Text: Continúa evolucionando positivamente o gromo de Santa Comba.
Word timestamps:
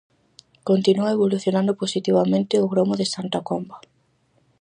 Continúa 0.69 1.15
evolucionando 1.17 1.77
positivamente 1.81 2.55
o 2.63 2.69
gromo 2.71 2.93
de 2.97 3.05
Santa 3.13 3.39
Comba. 3.47 3.77